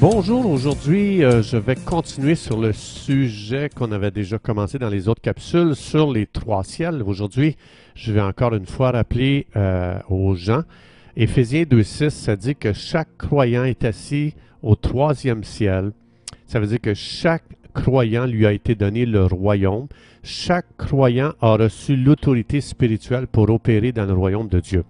[0.00, 5.08] Bonjour, aujourd'hui euh, je vais continuer sur le sujet qu'on avait déjà commencé dans les
[5.08, 7.02] autres capsules sur les trois ciels.
[7.02, 7.56] Aujourd'hui,
[7.96, 10.62] je vais encore une fois rappeler euh, aux gens,
[11.16, 15.90] Éphésiens 2.6, ça dit que chaque croyant est assis au troisième ciel.
[16.46, 19.86] Ça veut dire que chaque croyant lui a été donné le royaume.
[20.22, 24.84] Chaque croyant a reçu l'autorité spirituelle pour opérer dans le royaume de Dieu.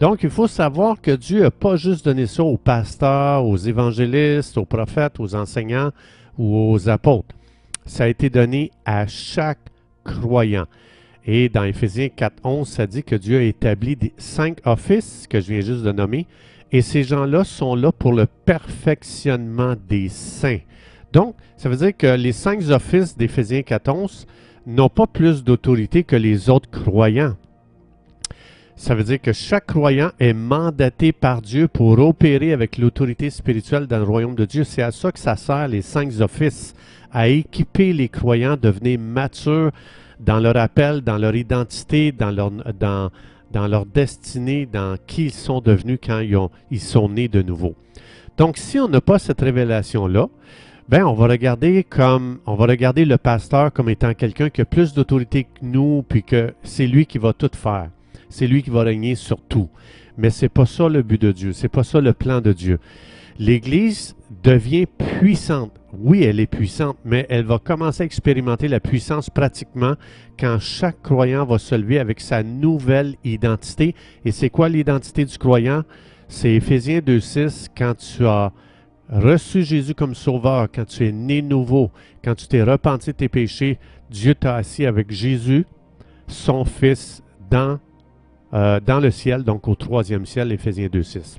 [0.00, 4.58] Donc, il faut savoir que Dieu n'a pas juste donné ça aux pasteurs, aux évangélistes,
[4.58, 5.90] aux prophètes, aux enseignants
[6.38, 7.34] ou aux apôtres.
[7.86, 9.70] Ça a été donné à chaque
[10.04, 10.66] croyant.
[11.24, 15.60] Et dans Éphésiens 4.11, ça dit que Dieu a établi cinq offices que je viens
[15.60, 16.26] juste de nommer.
[16.70, 20.60] Et ces gens-là sont là pour le perfectionnement des saints.
[21.16, 24.26] Donc, ça veut dire que les cinq offices d'Éphésiens 4.11
[24.66, 27.36] n'ont pas plus d'autorité que les autres croyants.
[28.76, 33.86] Ça veut dire que chaque croyant est mandaté par Dieu pour opérer avec l'autorité spirituelle
[33.86, 34.64] dans le royaume de Dieu.
[34.64, 36.74] C'est à ça que ça sert les cinq offices,
[37.10, 39.70] à équiper les croyants, devenir matures
[40.20, 43.10] dans leur appel, dans leur identité, dans leur, dans,
[43.52, 47.40] dans leur destinée, dans qui ils sont devenus quand ils, ont, ils sont nés de
[47.40, 47.74] nouveau.
[48.36, 50.28] Donc, si on n'a pas cette révélation-là,
[50.88, 54.64] ben, on va regarder comme on va regarder le pasteur comme étant quelqu'un qui a
[54.64, 57.90] plus d'autorité que nous, puis que c'est lui qui va tout faire
[58.28, 59.68] c'est lui qui va régner sur tout.
[60.18, 62.78] Mais c'est pas ça le but de Dieu, c'est pas ça le plan de Dieu.
[63.38, 65.72] L'Église devient puissante.
[65.98, 69.94] Oui, elle est puissante, mais elle va commencer à expérimenter la puissance pratiquement
[70.38, 73.94] quand chaque croyant va se lever avec sa nouvelle identité.
[74.24, 75.84] Et c'est quoi l'identité du croyant?
[76.28, 78.52] C'est Éphésiens 2.6, quand tu as
[79.10, 81.90] reçu Jésus comme sauveur, quand tu es né nouveau,
[82.24, 83.78] quand tu t'es repenti de tes péchés,
[84.10, 85.66] Dieu t'a assis avec Jésus,
[86.28, 87.78] son Fils, dans
[88.54, 91.38] euh, dans le ciel, donc au troisième ciel, Éphésiens 2.6.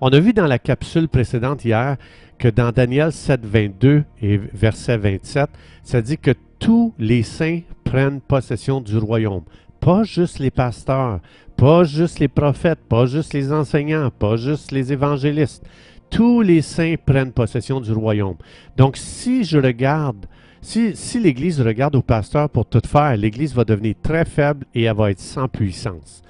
[0.00, 1.96] On a vu dans la capsule précédente hier
[2.38, 5.50] que dans Daniel 7, 22 et verset 27,
[5.82, 9.42] ça dit que tous les saints prennent possession du royaume.
[9.80, 11.20] Pas juste les pasteurs,
[11.56, 15.64] pas juste les prophètes, pas juste les enseignants, pas juste les évangélistes.
[16.10, 18.36] Tous les saints prennent possession du royaume.
[18.76, 20.26] Donc si je regarde
[20.62, 24.96] si, l'Église regarde au pasteur pour tout faire, l'Église va devenir très faible et elle
[24.96, 26.22] va être sans puissance.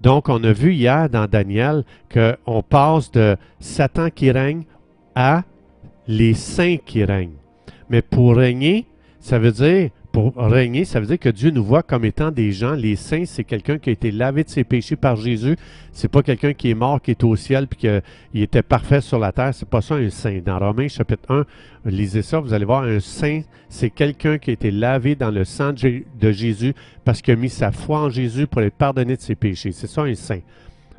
[0.00, 4.64] Donc, on a vu hier dans Daniel qu'on passe de Satan qui règne
[5.14, 5.42] à
[6.06, 7.36] les saints qui règnent.
[7.90, 8.86] Mais pour régner,
[9.20, 12.52] ça veut dire pour régner, ça veut dire que Dieu nous voit comme étant des
[12.52, 12.74] gens.
[12.74, 15.56] Les saints, c'est quelqu'un qui a été lavé de ses péchés par Jésus.
[15.90, 19.18] C'est pas quelqu'un qui est mort, qui est au ciel, puis qu'il était parfait sur
[19.18, 19.52] la terre.
[19.52, 20.38] C'est pas ça un saint.
[20.38, 21.44] Dans Romains chapitre
[21.84, 25.32] 1, lisez ça, vous allez voir, un saint, c'est quelqu'un qui a été lavé dans
[25.32, 29.16] le sang de Jésus parce qu'il a mis sa foi en Jésus pour être pardonné
[29.16, 29.72] de ses péchés.
[29.72, 30.42] C'est ça un saint.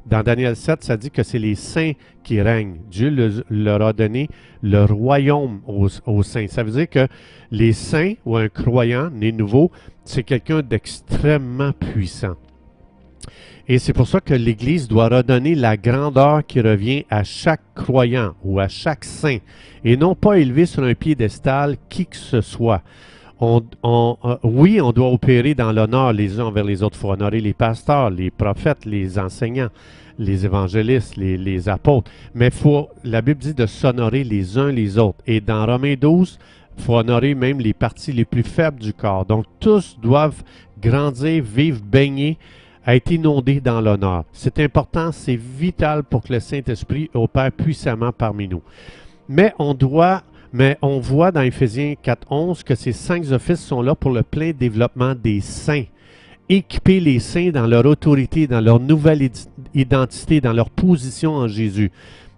[0.05, 1.93] Dans Daniel 7, ça dit que c'est les saints
[2.23, 2.77] qui règnent.
[2.91, 4.29] Dieu leur a donné
[4.61, 6.47] le royaume aux, saints.
[6.47, 7.07] Ça veut dire que
[7.49, 9.71] les saints ou un croyant né nouveau,
[10.03, 12.35] c'est quelqu'un d'extrêmement puissant.
[13.67, 18.35] Et c'est pour ça que l'Église doit redonner la grandeur qui revient à chaque croyant
[18.43, 19.39] ou à chaque saint,
[19.83, 22.83] et non pas élever sur un piédestal qui que ce soit.
[23.39, 26.95] On, euh, oui, on doit opérer dans l'honneur les uns envers les autres.
[26.97, 29.69] Il faut honorer les pasteurs, les prophètes, les enseignants,
[30.17, 32.09] les évangélistes, les, apôtres.
[32.33, 32.49] Mais
[33.03, 35.19] la Bible dit de s'honorer les uns les autres.
[35.27, 36.39] Et dans Romains 12,
[36.77, 39.25] il faut honorer même les parties les plus faibles du corps.
[39.25, 40.43] Donc tous doivent
[40.81, 42.37] grandir, vivre, baigner,
[42.87, 44.23] être inondés dans l'honneur.
[44.31, 48.61] C'est important, c'est vital pour que le Saint-Esprit opère puissamment parmi nous.
[49.27, 50.21] Mais on doit
[50.55, 54.53] mais on voit dans Éphésiens 4.11 que ces cinq offices sont là pour le plein
[54.57, 55.83] développement des saints.
[56.47, 59.29] Équiper les saints dans leur autorité, dans leur nouvelle
[59.73, 61.91] identité, dans leur position en Jésus.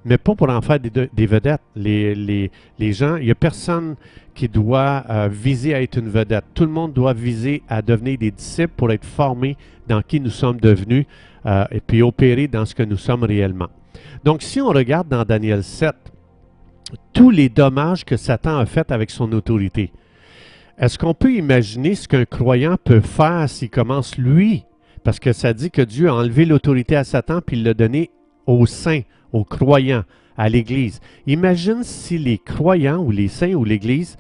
[0.03, 1.61] Mais pas pour en faire des, vedettes.
[1.75, 2.49] Les,
[2.79, 3.95] gens, il n'y a personne
[4.33, 6.45] qui doit euh, viser à être une vedette.
[6.55, 10.31] Tout le monde doit viser à devenir des disciples pour être formés dans qui nous
[10.31, 11.05] sommes devenus
[11.45, 13.67] euh, et puis opérer dans ce que nous sommes réellement.
[14.23, 15.93] Donc, si on regarde dans Daniel 7,
[17.13, 19.91] tous les dommages que Satan a fait avec son autorité.
[20.77, 24.63] Est-ce qu'on peut imaginer ce qu'un croyant peut faire s'il commence lui?
[25.03, 28.11] Parce que ça dit que Dieu a enlevé l'autorité à Satan puis il l'a donné
[28.45, 29.01] aux saints,
[29.31, 30.03] aux croyants,
[30.37, 30.99] à l'Église.
[31.25, 34.17] Imagine si les croyants ou les saints ou l'Église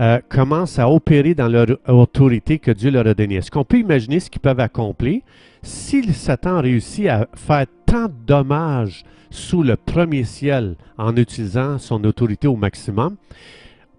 [0.00, 3.36] euh, commencent à opérer dans leur autorité que Dieu leur a donnée.
[3.36, 5.20] Est-ce qu'on peut imaginer ce qu'ils peuvent accomplir
[5.62, 12.04] si Satan réussit à faire tant de dommages sous le premier ciel en utilisant son
[12.04, 13.16] autorité au maximum?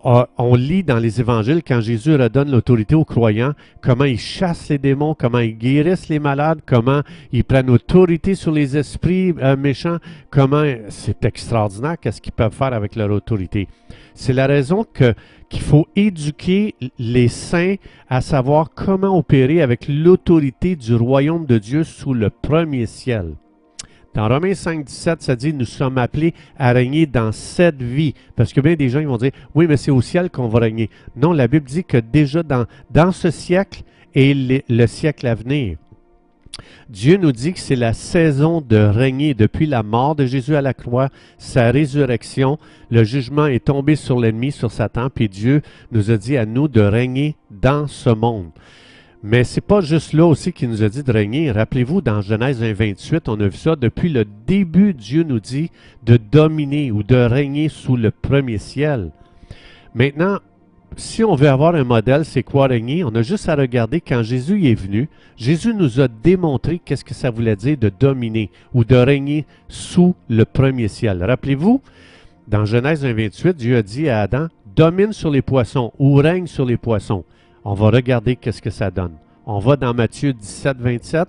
[0.03, 4.77] on lit dans les évangiles quand Jésus redonne l'autorité aux croyants, comment ils chassent les
[4.77, 7.01] démons, comment ils guérissent les malades, comment
[7.33, 9.97] ils prennent autorité sur les esprits euh, méchants,
[10.29, 13.67] comment c'est extraordinaire qu'est-ce qu'ils peuvent faire avec leur autorité.
[14.15, 17.75] C'est la raison qu'il faut éduquer les saints
[18.09, 23.35] à savoir comment opérer avec l'autorité du royaume de Dieu sous le premier ciel.
[24.13, 28.13] Dans Romains 5, 17, ça dit, nous sommes appelés à régner dans cette vie.
[28.35, 30.59] Parce que bien des gens, ils vont dire, oui, mais c'est au ciel qu'on va
[30.59, 30.89] régner.
[31.15, 35.77] Non, la Bible dit que déjà dans, dans ce siècle et le, siècle à venir,
[36.89, 40.61] Dieu nous dit que c'est la saison de régner depuis la mort de Jésus à
[40.61, 41.07] la croix,
[41.37, 42.59] sa résurrection.
[42.89, 45.61] Le jugement est tombé sur l'ennemi, sur Satan, puis Dieu
[45.93, 48.51] nous a dit à nous de régner dans ce monde.
[49.23, 51.51] Mais c'est pas juste là aussi qu'il nous a dit de régner.
[51.51, 53.75] Rappelez-vous, dans Genèse 1, 28, on a vu ça.
[53.75, 55.69] Depuis le début, Dieu nous dit
[56.03, 59.11] de dominer ou de régner sous le premier ciel.
[59.93, 60.39] Maintenant,
[60.97, 63.03] si on veut avoir un modèle, c'est quoi régner?
[63.03, 65.07] On a juste à regarder quand Jésus est venu.
[65.37, 70.15] Jésus nous a démontré qu'est-ce que ça voulait dire de dominer ou de régner sous
[70.29, 71.23] le premier ciel.
[71.23, 71.79] Rappelez-vous,
[72.47, 76.47] dans Genèse 1, 28, Dieu a dit à Adam, domine sur les poissons ou règne
[76.47, 77.23] sur les poissons.
[77.63, 79.13] On va regarder qu'est-ce que ça donne.
[79.45, 81.27] On va dans Matthieu 17, 27.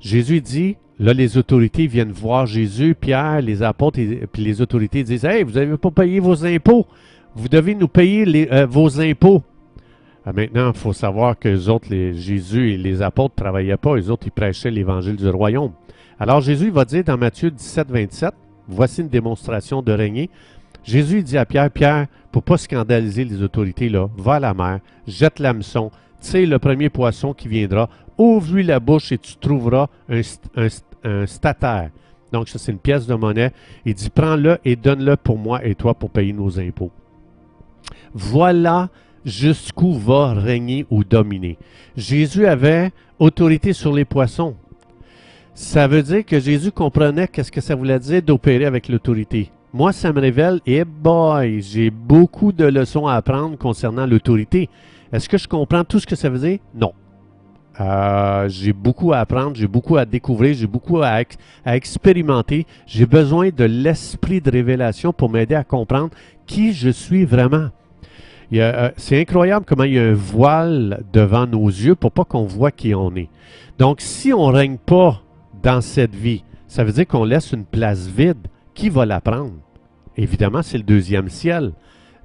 [0.00, 5.04] Jésus dit, là, les autorités viennent voir Jésus, Pierre, les apôtres, et, puis les autorités
[5.04, 6.86] disent, Hey, vous n'avez pas payé vos impôts.
[7.34, 9.42] Vous devez nous payer euh, vos impôts.
[10.24, 13.96] Ah, maintenant, il faut savoir que les autres, Jésus et les apôtres ne travaillaient pas.
[13.96, 15.72] Les autres, ils prêchaient l'évangile du royaume.
[16.18, 18.34] Alors, Jésus va dire dans Matthieu 17, 27,
[18.68, 20.28] Voici une démonstration de régner.
[20.82, 24.80] Jésus dit à Pierre, Pierre, pour pas scandaliser les autorités, là, va à la mer,
[25.06, 25.90] jette l'hameçon,
[26.20, 27.88] tire le premier poisson qui viendra,
[28.18, 30.20] ouvre-lui la bouche et tu trouveras un,
[31.02, 31.88] un, stataire.
[32.34, 33.52] Donc, ça, c'est une pièce de monnaie.
[33.86, 36.90] Il dit, prends-le et donne-le pour moi et toi pour payer nos impôts.
[38.12, 38.90] Voilà
[39.24, 41.56] jusqu'où va régner ou dominer.
[41.96, 44.56] Jésus avait autorité sur les poissons.
[45.54, 49.50] Ça veut dire que Jésus comprenait qu'est-ce que ça voulait dire d'opérer avec l'autorité.
[49.76, 54.70] Moi, ça me révèle, et boy, j'ai beaucoup de leçons à apprendre concernant l'autorité.
[55.12, 56.60] Est-ce que je comprends tout ce que ça veut dire?
[56.74, 56.94] Non.
[57.78, 61.20] Euh, j'ai beaucoup à apprendre, j'ai beaucoup à découvrir, j'ai beaucoup à,
[61.66, 62.66] expérimenter.
[62.86, 66.08] J'ai besoin de l'esprit de révélation pour m'aider à comprendre
[66.46, 67.68] qui je suis vraiment.
[68.54, 72.46] Euh, c'est incroyable comment il y a un voile devant nos yeux pour pas qu'on
[72.46, 73.28] voit qui on est.
[73.78, 75.20] Donc, si on ne règne pas
[75.62, 78.38] dans cette vie, ça veut dire qu'on laisse une place vide.
[78.72, 79.65] Qui va la prendre?
[80.16, 81.72] Évidemment, c'est le deuxième ciel.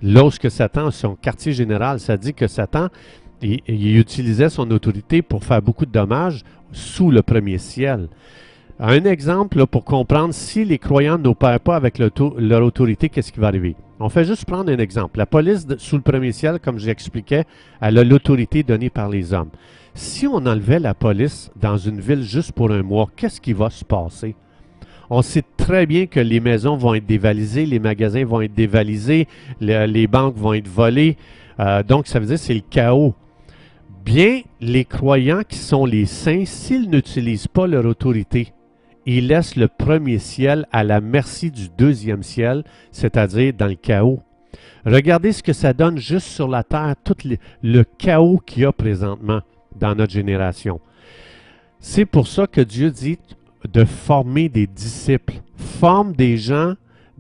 [0.02, 2.88] Lorsque Satan, son quartier général, ça dit que Satan,
[3.42, 8.08] il, utilisait son autorité pour faire beaucoup de dommages sous le premier ciel.
[8.80, 13.48] Un exemple pour comprendre si les croyants n'opèrent pas avec leur autorité, qu'est-ce qui va
[13.48, 13.76] arriver?
[14.00, 15.20] On fait juste prendre un exemple.
[15.20, 17.46] La police sous le premier ciel, comme j'expliquais,
[17.80, 19.52] elle a l'autorité donnée par les hommes.
[19.94, 23.70] Si on enlevait la police dans une ville juste pour un mois, qu'est-ce qui va
[23.70, 24.36] se passer?
[25.14, 29.28] On sait très bien que les maisons vont être dévalisées, les magasins vont être dévalisés,
[29.60, 31.18] les, banques vont être volées.
[31.60, 33.14] Euh, donc, ça veut dire que c'est le chaos.
[34.06, 38.54] Bien, les croyants qui sont les saints, s'ils n'utilisent pas leur autorité,
[39.06, 44.22] ils laissent le premier ciel à la merci du deuxième ciel, c'est-à-dire dans le chaos.
[44.86, 47.18] Regardez ce que ça donne juste sur la terre, tout
[47.64, 49.42] le chaos qu'il y a présentement
[49.78, 50.80] dans notre génération.
[51.82, 53.20] C'est pour ça que Dieu dit
[53.68, 55.36] de former des disciples.
[55.56, 56.76] Forme des gens,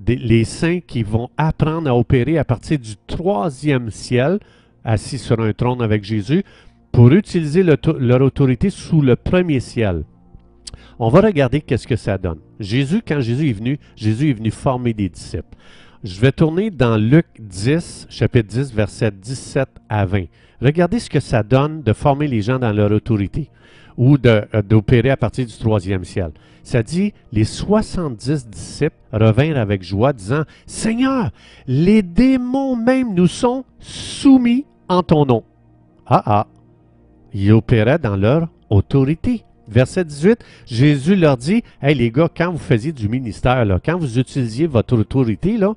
[0.07, 4.39] les saints qui vont apprendre à opérer à partir du troisième ciel,
[4.83, 6.43] assis sur un trône avec Jésus,
[6.91, 10.03] pour utiliser leur autorité sous le premier ciel.
[10.99, 12.39] On va regarder qu'est-ce que ça donne.
[12.59, 15.55] Jésus, quand Jésus est venu, Jésus est venu former des disciples.
[16.03, 20.25] Je vais tourner dans Luc 10, chapitre 10, versets 17 à 20.
[20.61, 23.49] Regardez ce que ça donne de former les gens dans leur autorité
[24.01, 26.31] ou euh, d'opérer à partir du troisième ciel.
[26.63, 31.29] Ça dit, les 70 disciples revinrent avec joie, disant, Seigneur,
[31.67, 35.43] les démons même nous sont soumis en ton nom.
[36.07, 36.47] Ah ah,
[37.31, 39.43] ils opéraient dans leur autorité.
[39.67, 44.17] Verset 18, Jésus leur dit, Hey les gars, quand vous faisiez du ministère, quand vous
[44.17, 45.75] utilisiez votre autorité là,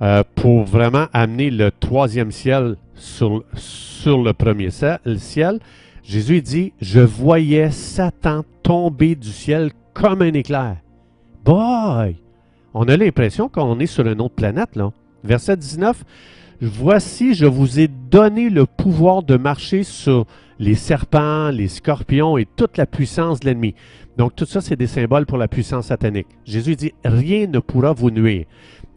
[0.00, 5.60] euh, pour vraiment amener le troisième ciel sur le premier ciel,
[6.06, 10.76] Jésus dit, je voyais Satan tomber du ciel comme un éclair.
[11.44, 12.16] Boy!
[12.74, 14.92] On a l'impression qu'on est sur une autre planète, là.
[15.24, 16.04] Verset 19,
[16.60, 20.26] Voici, je vous ai donné le pouvoir de marcher sur
[20.58, 23.74] les serpents, les scorpions et toute la puissance de l'ennemi.
[24.16, 26.28] Donc tout ça, c'est des symboles pour la puissance satanique.
[26.46, 28.46] Jésus dit, rien ne pourra vous nuire.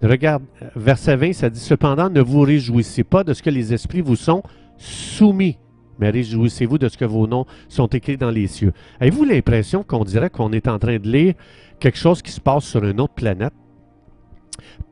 [0.01, 0.43] Regarde,
[0.75, 4.15] verset 20, ça dit, cependant, ne vous réjouissez pas de ce que les esprits vous
[4.15, 4.43] sont
[4.77, 5.57] soumis,
[5.99, 8.73] mais réjouissez-vous de ce que vos noms sont écrits dans les cieux.
[8.99, 11.33] Avez-vous l'impression qu'on dirait qu'on est en train de lire
[11.79, 13.53] quelque chose qui se passe sur une autre planète?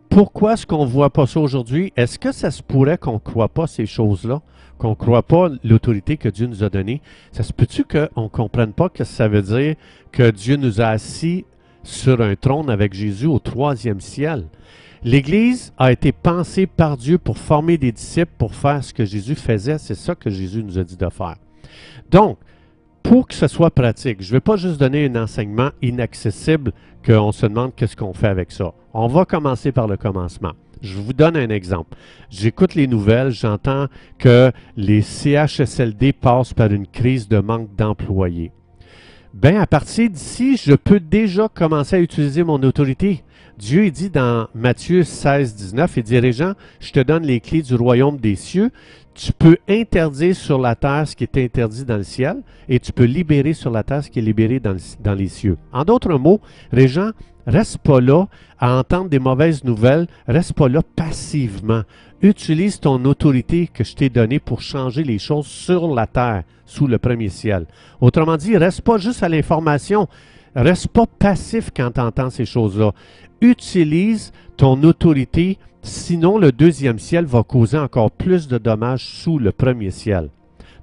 [0.09, 1.93] Pourquoi est-ce qu'on ne voit pas ça aujourd'hui?
[1.95, 4.41] Est-ce que ça se pourrait qu'on ne croit pas ces choses-là?
[4.77, 7.01] Qu'on ne croit pas l'autorité que Dieu nous a donnée?
[7.31, 9.75] Ça se peut-tu qu'on ne comprenne pas que ça veut dire
[10.11, 11.45] que Dieu nous a assis
[11.83, 14.45] sur un trône avec Jésus au troisième ciel?
[15.03, 19.35] L'Église a été pensée par Dieu pour former des disciples, pour faire ce que Jésus
[19.35, 19.77] faisait.
[19.77, 21.35] C'est ça que Jésus nous a dit de faire.
[22.09, 22.37] Donc,
[23.03, 26.73] pour que ce soit pratique, je ne vais pas juste donner un enseignement inaccessible
[27.05, 28.73] qu'on se demande qu'est-ce qu'on fait avec ça.
[28.93, 30.51] On va commencer par le commencement.
[30.81, 31.97] Je vous donne un exemple.
[32.29, 33.87] J'écoute les nouvelles, j'entends
[34.19, 38.51] que les CHSLD passent par une crise de manque d'employés.
[39.39, 43.23] Bien, à partir d'ici, je peux déjà commencer à utiliser mon autorité.
[43.59, 47.75] Dieu dit dans Matthieu 16, 19, il dit, Régent, je te donne les clés du
[47.75, 48.71] royaume des cieux.
[49.13, 52.91] Tu peux interdire sur la terre ce qui est interdit dans le ciel et tu
[52.91, 55.57] peux libérer sur la terre ce qui est libéré dans, dans les cieux.
[55.71, 56.41] En d'autres mots,
[56.71, 57.11] Régent,
[57.47, 58.27] reste pas là
[58.59, 61.81] à entendre des mauvaises nouvelles, reste pas là passivement.
[62.21, 66.85] Utilise ton autorité que je t'ai donnée pour changer les choses sur la terre, sous
[66.85, 67.65] le premier ciel.
[68.01, 70.07] Autrement dit, reste pas juste à l'information,
[70.55, 72.91] reste pas passif quand tu entends ces choses-là
[73.41, 79.51] utilise ton autorité, sinon le deuxième ciel va causer encore plus de dommages sous le
[79.51, 80.29] premier ciel.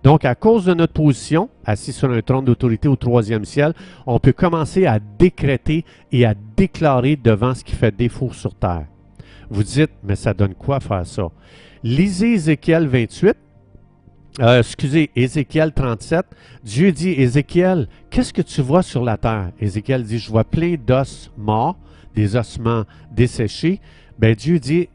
[0.05, 3.73] Donc, à cause de notre position, assis sur un trône d'autorité au troisième ciel,
[4.07, 8.85] on peut commencer à décréter et à déclarer devant ce qui fait défaut sur terre.
[9.49, 11.29] Vous dites, mais ça donne quoi faire ça?
[11.83, 13.35] Lisez Ézéchiel 28,
[14.41, 16.27] euh, excusez, Ézéchiel 37,
[16.63, 19.53] Dieu dit, Ézéchiel, qu'est-ce que tu vois sur la terre?
[19.59, 21.79] Ézéchiel dit, je vois plein d'os morts
[22.15, 23.81] des ossements desséchés,
[24.19, 24.89] ben Dieu dit,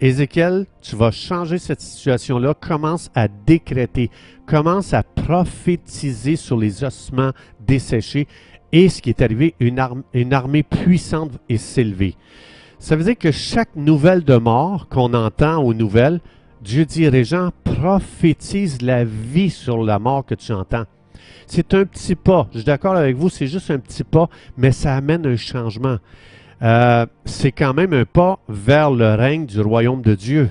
[0.00, 4.10] Ézéchiel, tu vas changer cette situation-là, commence à décréter,
[4.46, 7.32] commence à prophétiser sur les ossements
[7.66, 8.26] desséchés.
[8.72, 9.78] Et ce qui est arrivé, une,
[10.32, 12.16] armée puissante est s'élever.
[12.78, 16.20] Ça veut dire que chaque nouvelle de mort qu'on entend aux nouvelles,
[16.62, 20.84] Dieu dit, Régent, prophétise la vie sur la mort que tu entends.
[21.46, 22.48] C'est un petit pas.
[22.52, 25.98] Je suis d'accord avec vous, c'est juste un petit pas, mais ça amène un changement.
[26.62, 30.50] Euh, c'est quand même un pas vers le règne du royaume de Dieu.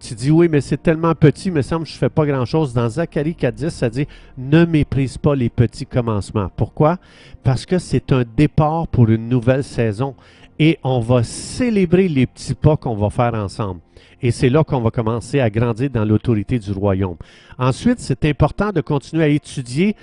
[0.00, 2.72] Tu dis oui, mais c'est tellement petit, me semble que je ne fais pas grand-chose.
[2.72, 6.50] Dans Zacharie 4.10, ça dit Ne méprise pas les petits commencements.
[6.56, 6.98] Pourquoi?
[7.42, 10.14] Parce que c'est un départ pour une nouvelle saison
[10.60, 13.80] et on va célébrer les petits pas qu'on va faire ensemble.
[14.22, 17.16] Et c'est là qu'on va commencer à grandir dans l'autorité du royaume.
[17.58, 19.94] Ensuite, c'est important de continuer à étudier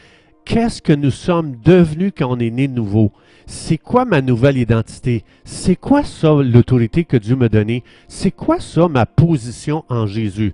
[0.45, 3.11] qu'est-ce que nous sommes devenus quand on est né nouveau?
[3.47, 5.23] C'est quoi ma nouvelle identité?
[5.43, 7.83] C'est quoi ça l'autorité que Dieu m'a donnée?
[8.07, 10.53] C'est quoi ça ma position en Jésus?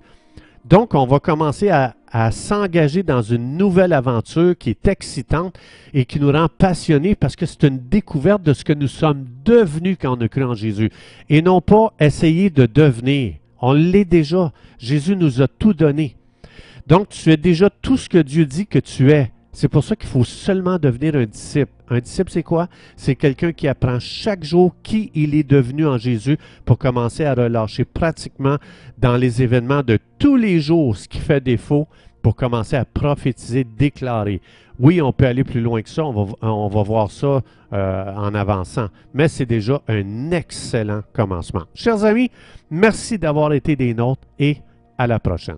[0.64, 1.94] Donc, on va commencer à,
[2.30, 5.58] s'engager dans une nouvelle aventure qui est excitante
[5.94, 9.24] et qui nous rend passionnés parce que c'est une découverte de ce que nous sommes
[9.46, 10.90] devenus quand on a cru en Jésus.
[11.30, 13.36] Et non pas essayer de devenir.
[13.62, 14.52] On l'est déjà.
[14.78, 16.16] Jésus nous a tout donné.
[16.86, 19.30] Donc, tu es déjà tout ce que Dieu dit que tu es.
[19.52, 21.72] C'est pour ça qu'il faut seulement devenir un disciple.
[21.90, 22.68] Un disciple, c'est quoi?
[22.96, 27.34] C'est quelqu'un qui apprend chaque jour qui il est devenu en Jésus pour commencer à
[27.34, 28.56] relâcher pratiquement
[28.98, 31.86] dans les événements de tous les jours ce qui fait défaut
[32.22, 34.40] pour commencer à prophétiser, déclarer.
[34.78, 37.42] Oui, on peut aller plus loin que ça, on va, voir ça
[37.72, 41.64] euh, en avançant, mais c'est déjà un excellent commencement.
[41.74, 42.30] Chers amis,
[42.70, 44.58] merci d'avoir été des nôtres et
[44.96, 45.56] à la prochaine.